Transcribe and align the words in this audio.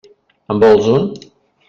En 0.53 0.63
vols 0.63 0.89
un? 0.95 1.07